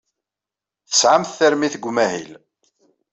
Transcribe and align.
Tesɛamt 0.89 1.35
tarmit 1.37 1.73
deg 1.77 1.85
umahil. 1.89 2.31